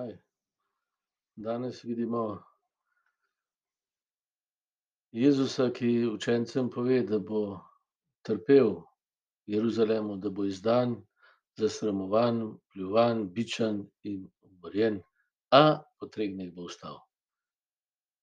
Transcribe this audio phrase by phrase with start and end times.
[0.00, 0.18] Maj.
[1.36, 2.42] Danes vidimo
[5.12, 7.60] Jezusa, ki učencem pove, da bo
[8.24, 8.70] trpel
[9.46, 10.94] Jeruzalemu, da bo izdan,
[11.60, 12.40] zasramovan,
[12.72, 15.02] pljuvan, bičan in umorjen,
[15.52, 16.96] a po treh dneh bo vstal.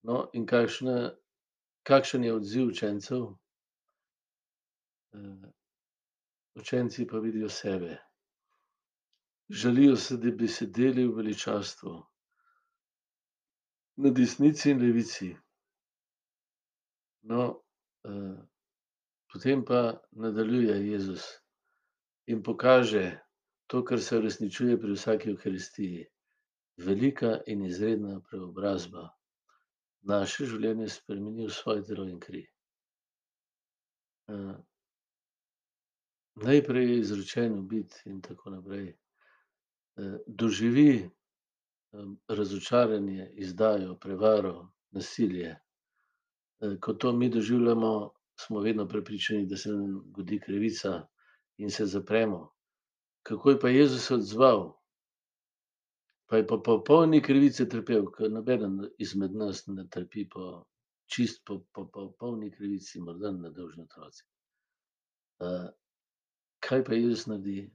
[0.04, 1.12] No, in kakšna,
[1.86, 3.30] kakšen je odziv učencev?
[6.58, 8.07] Učenci pa vidijo sebe.
[9.50, 11.94] Želijo se, da bi sedeli v veličastvu
[13.98, 15.36] na desnici in levici.
[17.22, 17.62] No,
[19.34, 21.24] potem pa nadaljuje Jezus
[22.28, 23.20] in pokaže
[23.68, 26.06] to, kar se uresničuje pri vsaki evharistiji.
[26.78, 29.08] Velika in izredna preobrazba
[30.02, 32.44] naše življenje spremeni v svoje telo in kri.
[36.38, 38.92] Najprej je izrečen ubiti in tako naprej.
[40.28, 41.10] Doživi
[42.28, 45.56] razočaranje, izdajo, prevaro, nasilje.
[46.82, 51.08] Ko to mi doživljamo, smo vedno prepričani, da se nam godi krivica
[51.58, 52.54] in se zapremo.
[53.24, 54.74] Kako je pa Jezus odzval?
[56.30, 60.66] Pa je po popolni krivici trpel, ker nobeden izmed nas ne trpi po
[61.08, 64.24] čisto po po popolni krivici, morda nedolžni otroci.
[66.60, 67.72] Kaj pa Jezus naredi?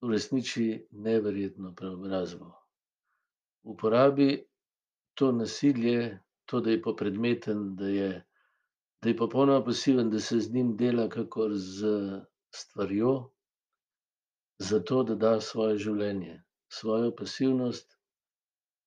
[0.00, 2.52] Uresniči neverjetno preobrazbo.
[3.62, 4.30] Uporabi
[5.14, 8.10] to nasilje, to, da je popredmeten, da je,
[9.02, 11.84] da je popolnoma pasiven, da se z njim dela kakor s
[12.50, 13.30] stvarjo,
[14.58, 16.42] zato da da svoje življenje.
[16.72, 17.96] Svojo pasivnost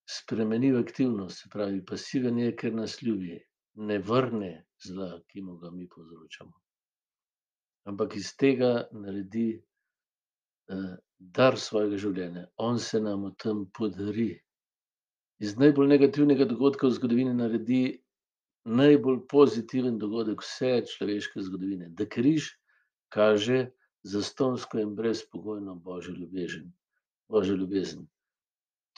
[0.10, 3.40] spremeni v aktivnost, se pravi, pasiven je, ker nas ljubi.
[3.76, 4.52] Ne vrne
[4.86, 6.54] zla, ki mu ga mi povzročamo.
[7.90, 9.64] Ampak iz tega naredi,
[10.68, 12.48] dar svojega življenja.
[12.58, 14.32] On se nam v tem podari.
[15.44, 17.84] Iz najbolj negativnega dogodka v zgodovini naredi
[18.64, 21.90] najbolj pozitiven dogodek vse človeške zgodovine.
[21.90, 22.54] Da križ
[23.12, 23.72] kaže
[24.04, 26.72] zastonjsko in brezpogojno božjo ljubezen.
[27.30, 28.08] Božjo ljubezen.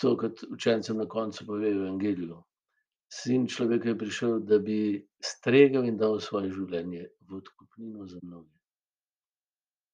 [0.01, 2.43] To kot učencem na koncu pove v evangeliju.
[3.09, 8.54] Sin človekov je prišel, da bi stregel in dal svoje življenje v odkupnino za mnoge.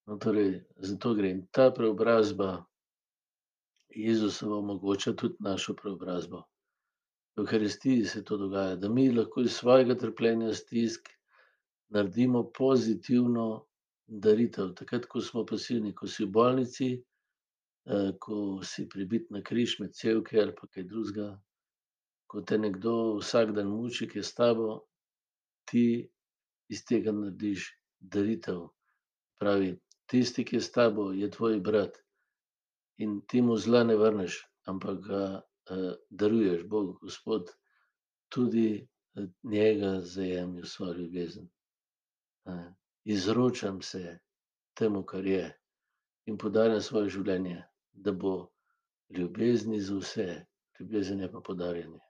[0.06, 1.30] No, torej za to gre.
[1.30, 2.64] In ta preobrazba
[3.96, 6.42] Jezusova omogoča tudi našo preobrazbo.
[7.36, 11.08] V evharistiji se to dogaja, da mi lahko iz svojega trpljenja, stisk
[11.88, 13.66] naredimo pozitivno
[14.06, 14.74] daritev.
[14.74, 16.90] Takrat, ko smo pasivni, ko si v bolnici,
[18.18, 21.28] ko si pribit na križ med cevke ali pa kaj drugega,
[22.26, 24.68] ko te nekdo vsak dan muči, ki je s tabo,
[25.68, 25.86] ti
[26.72, 27.70] iz tega narediš
[28.00, 28.68] daritev.
[29.40, 29.72] Pravi,
[30.06, 31.98] tisti, ki je s tabo, je tvoj brat.
[32.98, 35.22] In ti mu zla ne vrneš, ampak ga,
[36.10, 36.64] daruješ.
[36.64, 37.50] Bog, Gospod,
[38.28, 38.88] tudi
[39.42, 41.48] njega zajemi v svojo ljubezen.
[43.04, 44.18] Izročam se
[44.74, 45.58] temu, kar je,
[46.26, 47.62] in podarjam svoje življenje,
[47.92, 48.48] da bo
[49.10, 50.46] ljubezni za vse.
[50.80, 52.00] Ljubezen je pa podarjanje.